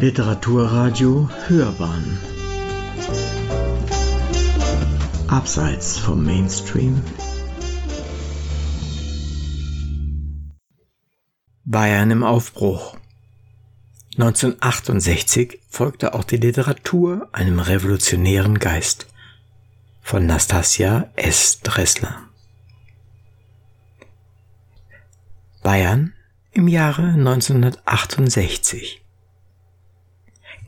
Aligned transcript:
Literaturradio 0.00 1.28
Hörbahn 1.46 2.18
Abseits 5.28 5.98
vom 5.98 6.24
Mainstream 6.24 7.02
Bayern 11.66 12.10
im 12.10 12.22
Aufbruch 12.22 12.96
1968 14.14 15.60
folgte 15.68 16.14
auch 16.14 16.24
die 16.24 16.38
Literatur 16.38 17.28
einem 17.32 17.58
revolutionären 17.58 18.58
Geist 18.58 19.06
von 20.00 20.24
Nastasia 20.24 21.10
S. 21.16 21.60
Dressler. 21.60 22.22
Bayern 25.62 26.14
im 26.52 26.68
Jahre 26.68 27.02
1968. 27.02 29.04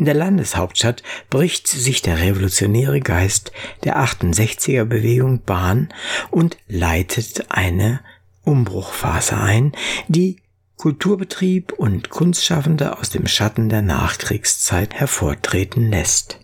In 0.02 0.06
der 0.06 0.14
Landeshauptstadt 0.14 1.04
bricht 1.30 1.68
sich 1.68 2.02
der 2.02 2.18
revolutionäre 2.18 2.98
Geist 2.98 3.52
der 3.84 3.98
68er 3.98 4.84
Bewegung 4.84 5.44
Bahn 5.44 5.94
und 6.32 6.56
leitet 6.66 7.52
eine 7.52 8.00
Umbruchphase 8.42 9.36
ein, 9.36 9.70
die 10.08 10.38
Kulturbetrieb 10.76 11.72
und 11.74 12.10
Kunstschaffende 12.10 12.98
aus 12.98 13.10
dem 13.10 13.28
Schatten 13.28 13.68
der 13.68 13.82
Nachkriegszeit 13.82 14.92
hervortreten 14.92 15.88
lässt. 15.88 16.40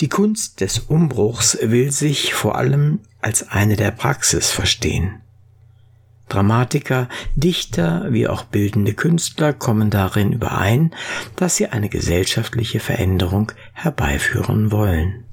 Die 0.00 0.08
Kunst 0.08 0.60
des 0.60 0.80
Umbruchs 0.80 1.56
will 1.62 1.92
sich 1.92 2.34
vor 2.34 2.56
allem 2.56 2.98
als 3.20 3.48
eine 3.48 3.76
der 3.76 3.92
Praxis 3.92 4.50
verstehen. 4.50 5.20
Dramatiker, 6.28 7.08
Dichter 7.34 8.06
wie 8.10 8.26
auch 8.28 8.44
bildende 8.44 8.94
Künstler 8.94 9.52
kommen 9.52 9.90
darin 9.90 10.32
überein, 10.32 10.94
dass 11.36 11.56
sie 11.56 11.68
eine 11.68 11.88
gesellschaftliche 11.88 12.80
Veränderung 12.80 13.52
herbeiführen 13.72 14.72
wollen. 14.72 15.24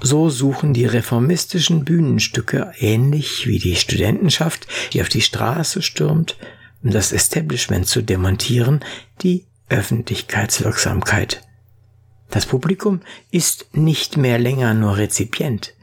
So 0.00 0.28
suchen 0.28 0.74
die 0.74 0.84
reformistischen 0.84 1.84
Bühnenstücke 1.84 2.72
ähnlich 2.78 3.46
wie 3.46 3.58
die 3.58 3.76
Studentenschaft, 3.76 4.66
die 4.92 5.00
auf 5.00 5.08
die 5.08 5.22
Straße 5.22 5.80
stürmt, 5.82 6.36
um 6.82 6.90
das 6.90 7.12
Establishment 7.12 7.86
zu 7.86 8.02
demontieren, 8.02 8.80
die 9.22 9.46
Öffentlichkeitswirksamkeit. 9.70 11.42
Das 12.30 12.46
Publikum 12.46 13.00
ist 13.30 13.68
nicht 13.72 14.16
mehr 14.16 14.38
länger 14.38 14.74
nur 14.74 14.96
Rezipient. 14.96 15.73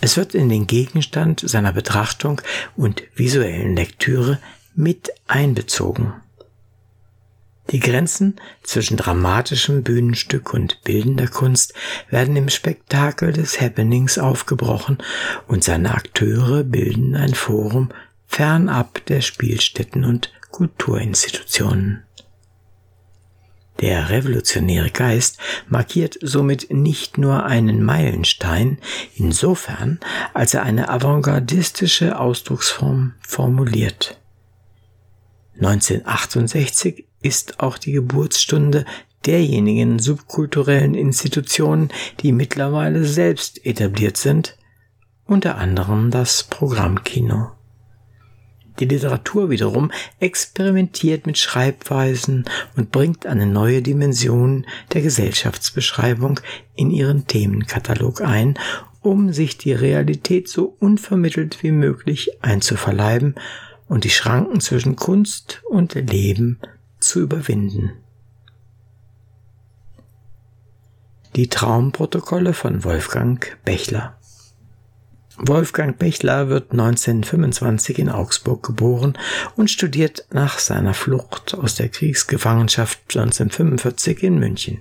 Es 0.00 0.16
wird 0.16 0.34
in 0.34 0.48
den 0.48 0.66
Gegenstand 0.66 1.40
seiner 1.40 1.72
Betrachtung 1.72 2.40
und 2.76 3.02
visuellen 3.14 3.74
Lektüre 3.74 4.38
mit 4.74 5.10
einbezogen. 5.26 6.14
Die 7.70 7.80
Grenzen 7.80 8.36
zwischen 8.62 8.96
dramatischem 8.96 9.82
Bühnenstück 9.82 10.54
und 10.54 10.82
bildender 10.84 11.26
Kunst 11.26 11.74
werden 12.08 12.34
im 12.36 12.48
Spektakel 12.48 13.32
des 13.32 13.60
Happenings 13.60 14.18
aufgebrochen 14.18 14.98
und 15.48 15.64
seine 15.64 15.94
Akteure 15.94 16.64
bilden 16.64 17.14
ein 17.14 17.34
Forum 17.34 17.90
fernab 18.26 19.04
der 19.06 19.20
Spielstätten 19.20 20.04
und 20.04 20.32
Kulturinstitutionen. 20.50 22.04
Der 23.80 24.10
revolutionäre 24.10 24.90
Geist 24.90 25.38
markiert 25.68 26.18
somit 26.20 26.72
nicht 26.72 27.16
nur 27.16 27.44
einen 27.44 27.82
Meilenstein 27.82 28.78
insofern, 29.14 30.00
als 30.34 30.54
er 30.54 30.64
eine 30.64 30.88
avantgardistische 30.88 32.18
Ausdrucksform 32.18 33.14
formuliert. 33.20 34.18
1968 35.60 37.06
ist 37.20 37.60
auch 37.60 37.78
die 37.78 37.92
Geburtsstunde 37.92 38.84
derjenigen 39.26 39.98
subkulturellen 39.98 40.94
Institutionen, 40.94 41.90
die 42.20 42.32
mittlerweile 42.32 43.04
selbst 43.04 43.64
etabliert 43.64 44.16
sind, 44.16 44.56
unter 45.24 45.56
anderem 45.56 46.10
das 46.10 46.44
Programmkino. 46.44 47.57
Die 48.78 48.84
Literatur 48.84 49.50
wiederum 49.50 49.90
experimentiert 50.20 51.26
mit 51.26 51.38
Schreibweisen 51.38 52.44
und 52.76 52.92
bringt 52.92 53.26
eine 53.26 53.46
neue 53.46 53.82
Dimension 53.82 54.66
der 54.92 55.02
Gesellschaftsbeschreibung 55.02 56.40
in 56.76 56.90
ihren 56.90 57.26
Themenkatalog 57.26 58.20
ein, 58.20 58.58
um 59.00 59.32
sich 59.32 59.58
die 59.58 59.72
Realität 59.72 60.48
so 60.48 60.76
unvermittelt 60.78 61.62
wie 61.62 61.72
möglich 61.72 62.42
einzuverleiben 62.42 63.34
und 63.88 64.04
die 64.04 64.10
Schranken 64.10 64.60
zwischen 64.60 64.96
Kunst 64.96 65.62
und 65.68 65.94
Leben 65.94 66.58
zu 67.00 67.20
überwinden. 67.20 67.92
Die 71.36 71.48
Traumprotokolle 71.48 72.52
von 72.52 72.84
Wolfgang 72.84 73.56
Bechler 73.64 74.17
Wolfgang 75.38 75.96
Bechler 75.96 76.48
wird 76.48 76.72
1925 76.72 77.98
in 78.00 78.08
Augsburg 78.08 78.64
geboren 78.64 79.16
und 79.56 79.70
studiert 79.70 80.26
nach 80.30 80.58
seiner 80.58 80.94
Flucht 80.94 81.54
aus 81.54 81.76
der 81.76 81.88
Kriegsgefangenschaft 81.88 82.98
1945 83.16 84.22
in 84.24 84.38
München. 84.38 84.80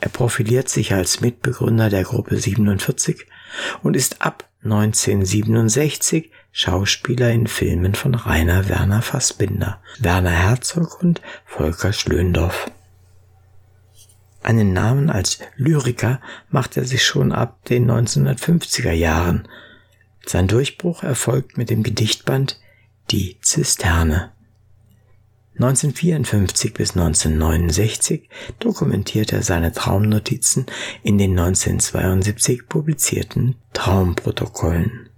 Er 0.00 0.08
profiliert 0.08 0.68
sich 0.68 0.92
als 0.92 1.20
Mitbegründer 1.20 1.88
der 1.88 2.04
Gruppe 2.04 2.36
47 2.36 3.26
und 3.82 3.96
ist 3.96 4.22
ab 4.22 4.48
1967 4.64 6.30
Schauspieler 6.50 7.30
in 7.30 7.46
Filmen 7.46 7.94
von 7.94 8.14
Rainer 8.14 8.68
Werner 8.68 9.02
Fassbinder, 9.02 9.80
Werner 10.00 10.30
Herzog 10.30 11.00
und 11.00 11.20
Volker 11.46 11.92
Schlöndorff. 11.92 12.70
Einen 14.42 14.72
Namen 14.72 15.10
als 15.10 15.40
Lyriker 15.56 16.20
macht 16.50 16.76
er 16.76 16.84
sich 16.84 17.04
schon 17.04 17.32
ab 17.32 17.64
den 17.66 17.90
1950er 17.90 18.92
Jahren. 18.92 19.48
Sein 20.24 20.48
Durchbruch 20.48 21.02
erfolgt 21.02 21.58
mit 21.58 21.70
dem 21.70 21.82
Gedichtband 21.82 22.60
Die 23.10 23.38
Zisterne. 23.40 24.32
1954 25.54 26.72
bis 26.72 26.90
1969 26.90 28.28
dokumentiert 28.60 29.32
er 29.32 29.42
seine 29.42 29.72
Traumnotizen 29.72 30.66
in 31.02 31.18
den 31.18 31.32
1972 31.32 32.68
publizierten 32.68 33.56
Traumprotokollen. 33.72 35.08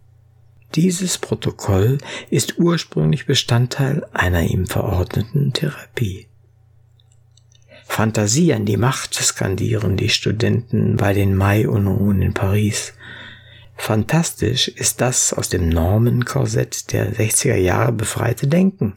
Dieses 0.77 1.19
Protokoll 1.19 1.99
ist 2.31 2.59
ursprünglich 2.59 3.27
Bestandteil 3.27 4.07
einer 4.15 4.43
ihm 4.43 4.67
verordneten 4.67 5.53
Therapie. 5.53 6.30
Fantasie 7.91 8.55
an 8.55 8.65
die 8.65 8.77
Macht 8.77 9.15
skandieren 9.15 9.97
die 9.97 10.09
Studenten 10.09 10.97
bei 10.97 11.13
den 11.13 11.35
Mai-Unruhen 11.35 12.23
in 12.23 12.33
Paris. 12.33 12.95
Fantastisch 13.77 14.69
ist 14.69 15.01
das 15.01 15.33
aus 15.33 15.49
dem 15.49 15.69
Normenkorsett 15.69 16.93
der 16.93 17.13
60er 17.13 17.57
Jahre 17.57 17.91
befreite 17.91 18.47
Denken. 18.47 18.95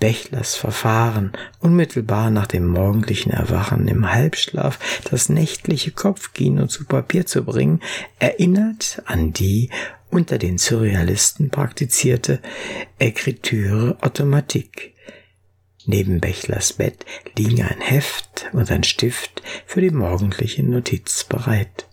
Bechlers 0.00 0.56
Verfahren, 0.56 1.32
unmittelbar 1.60 2.30
nach 2.30 2.46
dem 2.46 2.66
morgendlichen 2.66 3.30
Erwachen 3.30 3.86
im 3.88 4.10
Halbschlaf 4.10 4.78
das 5.10 5.28
nächtliche 5.28 5.90
Kopfkino 5.90 6.66
zu 6.66 6.86
Papier 6.86 7.26
zu 7.26 7.44
bringen, 7.44 7.80
erinnert 8.18 9.02
an 9.04 9.34
die 9.34 9.68
unter 10.10 10.38
den 10.38 10.56
Surrealisten 10.56 11.50
praktizierte 11.50 12.40
Écriture 12.98 14.02
automatique. 14.02 14.93
Neben 15.86 16.20
Bechlers 16.20 16.72
Bett 16.72 17.04
liegen 17.36 17.62
ein 17.62 17.80
Heft 17.80 18.48
und 18.52 18.70
ein 18.70 18.84
Stift 18.84 19.42
für 19.66 19.80
die 19.80 19.90
morgendliche 19.90 20.62
Notiz 20.62 21.24
bereit. 21.24 21.86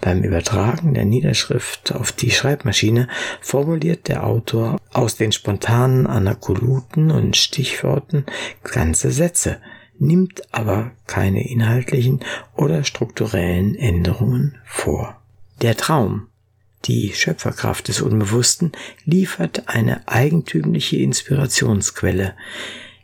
Beim 0.00 0.22
Übertragen 0.22 0.94
der 0.94 1.04
Niederschrift 1.04 1.92
auf 1.92 2.12
die 2.12 2.30
Schreibmaschine 2.30 3.08
formuliert 3.40 4.08
der 4.08 4.26
Autor 4.26 4.78
aus 4.92 5.16
den 5.16 5.32
spontanen 5.32 6.06
Anakoluten 6.06 7.10
und 7.10 7.36
Stichworten 7.36 8.26
ganze 8.62 9.10
Sätze, 9.10 9.58
nimmt 9.98 10.42
aber 10.52 10.92
keine 11.06 11.48
inhaltlichen 11.48 12.20
oder 12.54 12.84
strukturellen 12.84 13.74
Änderungen 13.74 14.58
vor. 14.64 15.20
Der 15.62 15.76
Traum 15.76 16.28
die 16.86 17.12
Schöpferkraft 17.14 17.88
des 17.88 18.00
Unbewussten 18.00 18.72
liefert 19.04 19.68
eine 19.68 20.06
eigentümliche 20.06 20.96
Inspirationsquelle. 20.96 22.34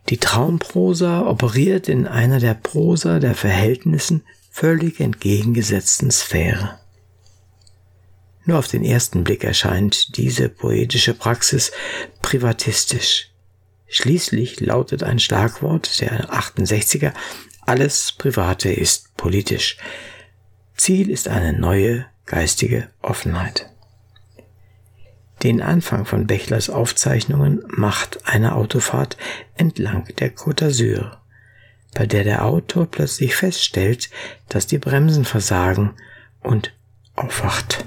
Die 0.08 0.18
Traumprosa 0.18 1.26
operiert 1.26 1.88
in 1.88 2.06
einer 2.06 2.40
der 2.40 2.54
Prosa 2.54 3.18
der 3.18 3.34
Verhältnissen 3.34 4.22
völlig 4.50 5.00
entgegengesetzten 5.00 6.10
Sphäre. 6.10 6.78
Nur 8.44 8.58
auf 8.58 8.68
den 8.68 8.84
ersten 8.84 9.24
Blick 9.24 9.44
erscheint 9.44 10.16
diese 10.16 10.48
poetische 10.48 11.14
Praxis 11.14 11.70
privatistisch. 12.20 13.30
Schließlich 13.86 14.60
lautet 14.60 15.02
ein 15.02 15.18
Schlagwort 15.18 16.00
der 16.00 16.30
68er, 16.30 17.12
alles 17.64 18.12
Private 18.12 18.72
ist 18.72 19.16
politisch. 19.16 19.76
Ziel 20.76 21.10
ist 21.10 21.28
eine 21.28 21.52
neue 21.52 22.06
geistige 22.26 22.88
Offenheit. 23.00 23.71
Den 25.42 25.60
Anfang 25.60 26.04
von 26.04 26.26
Bechlers 26.26 26.70
Aufzeichnungen 26.70 27.64
macht 27.68 28.26
eine 28.26 28.54
Autofahrt 28.54 29.16
entlang 29.56 30.04
der 30.18 30.34
Côte 30.34 30.66
d'Azur. 30.66 31.22
bei 31.94 32.06
der 32.06 32.24
der 32.24 32.44
Autor 32.44 32.86
plötzlich 32.86 33.34
feststellt, 33.34 34.10
dass 34.48 34.66
die 34.66 34.78
Bremsen 34.78 35.24
versagen 35.24 35.94
und 36.40 36.72
aufwacht. 37.14 37.84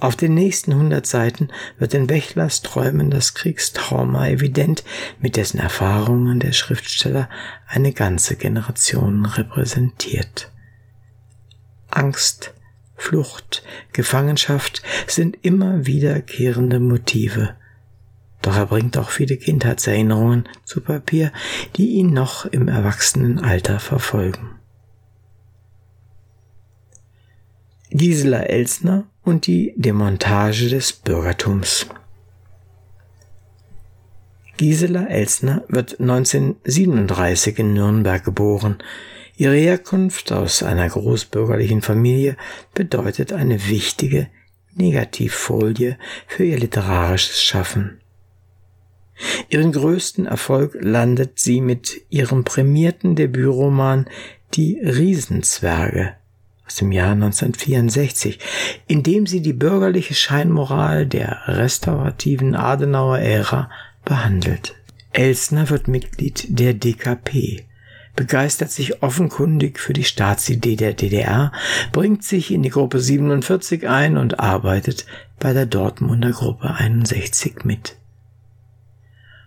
Auf 0.00 0.16
den 0.16 0.34
nächsten 0.34 0.72
100 0.72 1.06
Seiten 1.06 1.48
wird 1.78 1.94
in 1.94 2.06
Bechlers 2.06 2.62
Träumen 2.62 3.10
das 3.10 3.34
Kriegstrauma 3.34 4.28
evident, 4.28 4.82
mit 5.20 5.36
dessen 5.36 5.58
Erfahrungen 5.58 6.40
der 6.40 6.52
Schriftsteller 6.52 7.28
eine 7.66 7.92
ganze 7.92 8.36
Generation 8.36 9.24
repräsentiert. 9.24 10.50
Angst, 11.90 12.52
Flucht, 12.96 13.62
Gefangenschaft 13.92 14.82
sind 15.06 15.38
immer 15.42 15.86
wiederkehrende 15.86 16.80
Motive. 16.80 17.56
Doch 18.42 18.56
er 18.56 18.66
bringt 18.66 18.98
auch 18.98 19.10
viele 19.10 19.36
Kindheitserinnerungen 19.36 20.48
zu 20.64 20.80
Papier, 20.80 21.32
die 21.76 21.92
ihn 21.92 22.12
noch 22.12 22.44
im 22.44 22.68
Erwachsenenalter 22.68 23.80
verfolgen. 23.80 24.50
Gisela 27.90 28.40
Elsner 28.40 29.04
und 29.22 29.46
die 29.46 29.72
Demontage 29.76 30.68
des 30.68 30.92
Bürgertums. 30.92 31.86
Gisela 34.56 35.06
Elsner 35.06 35.64
wird 35.68 36.00
1937 36.00 37.58
in 37.58 37.72
Nürnberg 37.72 38.24
geboren. 38.24 38.78
Ihre 39.36 39.56
Herkunft 39.56 40.30
aus 40.32 40.62
einer 40.62 40.88
großbürgerlichen 40.88 41.82
Familie 41.82 42.36
bedeutet 42.72 43.32
eine 43.32 43.68
wichtige 43.68 44.28
Negativfolie 44.74 45.98
für 46.26 46.44
ihr 46.44 46.58
literarisches 46.58 47.42
Schaffen. 47.42 48.00
Ihren 49.48 49.72
größten 49.72 50.26
Erfolg 50.26 50.76
landet 50.80 51.38
sie 51.38 51.60
mit 51.60 52.02
ihrem 52.10 52.44
prämierten 52.44 53.16
Debütroman 53.16 54.06
Die 54.54 54.78
Riesenzwerge 54.80 56.14
aus 56.66 56.76
dem 56.76 56.92
Jahr 56.92 57.12
1964, 57.12 58.38
in 58.86 59.02
dem 59.02 59.26
sie 59.26 59.40
die 59.40 59.52
bürgerliche 59.52 60.14
Scheinmoral 60.14 61.06
der 61.06 61.42
restaurativen 61.46 62.54
Adenauer 62.54 63.18
Ära 63.18 63.70
behandelt. 64.04 64.74
Elsner 65.12 65.70
wird 65.70 65.88
Mitglied 65.88 66.46
der 66.48 66.74
DKP, 66.74 67.64
begeistert 68.16 68.70
sich 68.70 69.02
offenkundig 69.02 69.78
für 69.78 69.92
die 69.92 70.04
Staatsidee 70.04 70.76
der 70.76 70.94
DDR, 70.94 71.52
bringt 71.92 72.24
sich 72.24 72.52
in 72.52 72.62
die 72.62 72.70
Gruppe 72.70 73.00
47 73.00 73.88
ein 73.88 74.16
und 74.16 74.40
arbeitet 74.40 75.06
bei 75.38 75.52
der 75.52 75.66
Dortmunder 75.66 76.30
Gruppe 76.30 76.70
61 76.70 77.64
mit. 77.64 77.96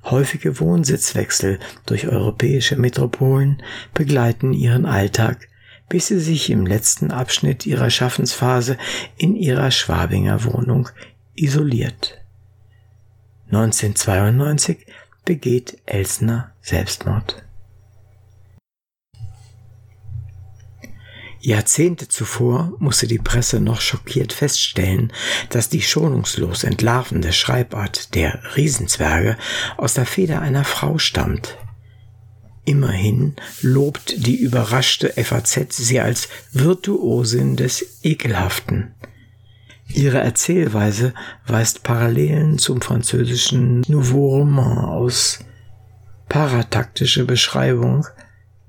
Häufige 0.03 0.59
Wohnsitzwechsel 0.59 1.59
durch 1.85 2.07
europäische 2.07 2.77
Metropolen 2.77 3.61
begleiten 3.93 4.53
ihren 4.53 4.85
Alltag, 4.85 5.47
bis 5.89 6.07
sie 6.07 6.19
sich 6.19 6.49
im 6.49 6.65
letzten 6.65 7.11
Abschnitt 7.11 7.65
ihrer 7.65 7.89
Schaffensphase 7.89 8.77
in 9.17 9.35
ihrer 9.35 9.71
Schwabinger 9.71 10.43
Wohnung 10.43 10.89
isoliert. 11.35 12.21
1992 13.47 14.85
begeht 15.25 15.77
Elsner 15.85 16.51
Selbstmord. 16.61 17.46
Jahrzehnte 21.47 22.09
zuvor 22.09 22.73
musste 22.77 23.07
die 23.07 23.19
Presse 23.19 23.61
noch 23.61 23.79
schockiert 23.79 24.33
feststellen, 24.33 25.13
dass 25.49 25.69
die 25.69 25.81
schonungslos 25.81 26.65
entlarvende 26.65 27.31
Schreibart 27.31 28.13
der 28.15 28.41
Riesenzwerge 28.57 29.37
aus 29.77 29.93
der 29.93 30.05
Feder 30.05 30.41
einer 30.41 30.65
Frau 30.65 30.97
stammt. 30.97 31.57
Immerhin 32.65 33.37
lobt 33.61 34.27
die 34.27 34.35
überraschte 34.35 35.13
FAZ 35.23 35.77
sie 35.77 36.01
als 36.01 36.27
Virtuosin 36.51 37.55
des 37.55 38.03
Ekelhaften. 38.03 38.93
Ihre 39.87 40.19
Erzählweise 40.19 41.13
weist 41.45 41.81
Parallelen 41.81 42.57
zum 42.57 42.81
französischen 42.81 43.85
Nouveau 43.87 44.39
Roman 44.39 44.79
aus. 44.79 45.39
Parataktische 46.27 47.23
Beschreibung, 47.23 48.05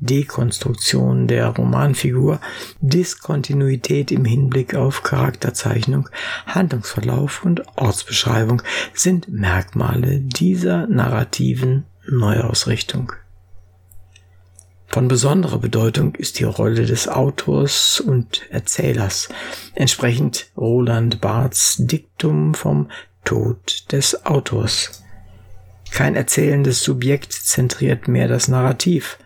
Dekonstruktion 0.01 1.27
der 1.27 1.49
Romanfigur, 1.49 2.41
Diskontinuität 2.81 4.13
im 4.13 4.25
Hinblick 4.25 4.75
auf 4.75 5.03
Charakterzeichnung, 5.03 6.09
Handlungsverlauf 6.47 7.45
und 7.45 7.63
Ortsbeschreibung 7.77 8.63
sind 8.95 9.29
Merkmale 9.29 10.21
dieser 10.21 10.87
narrativen 10.87 11.85
Neuausrichtung. 12.09 13.13
Von 14.87 15.07
besonderer 15.07 15.59
Bedeutung 15.59 16.15
ist 16.15 16.39
die 16.39 16.45
Rolle 16.45 16.87
des 16.87 17.09
Autors 17.09 18.01
und 18.01 18.43
Erzählers, 18.51 19.29
entsprechend 19.75 20.51
Roland 20.57 21.21
Barths 21.21 21.77
Diktum 21.79 22.55
vom 22.55 22.91
Tod 23.25 23.93
des 23.93 24.25
Autors. 24.25 25.05
Kein 25.91 26.17
erzählendes 26.17 26.83
Subjekt 26.83 27.33
zentriert 27.33 28.09
mehr 28.09 28.29
das 28.29 28.49
Narrativ. 28.49 29.19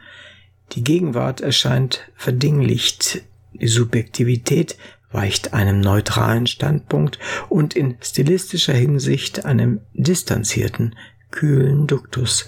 Die 0.73 0.85
Gegenwart 0.85 1.41
erscheint 1.41 2.11
verdinglicht, 2.17 3.23
die 3.53 3.69
Subjektivität 3.69 4.79
weicht 5.11 5.53
einem 5.53 5.81
neutralen 5.81 6.47
Standpunkt 6.47 7.19
und 7.51 7.75
in 7.75 7.97
stilistischer 8.01 8.73
Hinsicht 8.73 9.45
einem 9.45 9.81
distanzierten, 9.93 10.97
kühlen 11.31 11.87
Duktus, 11.87 12.47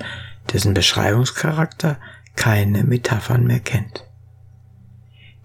dessen 0.52 0.72
Beschreibungscharakter 0.72 1.98
keine 2.36 2.84
Metaphern 2.84 3.46
mehr 3.46 3.60
kennt. 3.60 4.04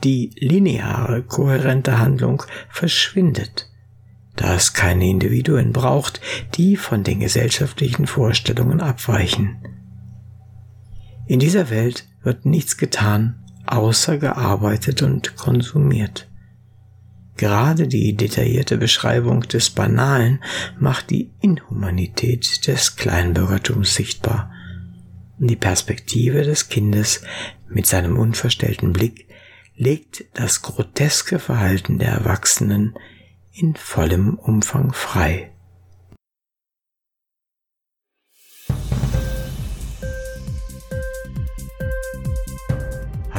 Die 0.06 0.32
lineare, 0.38 1.24
kohärente 1.24 2.00
Handlung 2.00 2.44
verschwindet, 2.70 3.70
da 4.38 4.56
es 4.56 4.74
keine 4.74 5.10
Individuen 5.10 5.74
braucht, 5.74 6.22
die 6.56 6.78
von 6.78 7.04
den 7.04 7.20
gesellschaftlichen 7.20 8.08
Vorstellungen 8.08 8.80
abweichen. 8.80 9.79
In 11.30 11.40
dieser 11.40 11.70
Welt 11.70 12.06
wird 12.22 12.46
nichts 12.46 12.76
getan, 12.76 13.42
außer 13.66 14.18
gearbeitet 14.18 15.02
und 15.02 15.38
konsumiert. 15.38 16.28
Gerade 17.38 17.88
die 17.88 18.18
detaillierte 18.18 18.78
Beschreibung 18.78 19.42
des 19.42 19.70
Banalen 19.70 20.44
macht 20.78 21.10
die 21.10 21.32
Inhumanität 21.40 22.68
des 22.68 22.98
Kleinbürgertums 22.98 23.96
sichtbar 23.96 24.52
die 25.40 25.56
Perspektive 25.56 26.44
des 26.44 26.68
Kindes 26.68 27.22
mit 27.70 27.86
seinem 27.86 28.18
unverstellten 28.18 28.92
Blick 28.92 29.28
legt 29.76 30.26
das 30.34 30.62
groteske 30.62 31.40
Verhalten 31.40 31.98
der 31.98 32.10
Erwachsenen 32.10 32.94
in 33.54 33.76
vollem 33.76 34.36
Umfang 34.36 34.92
frei. 34.92 35.52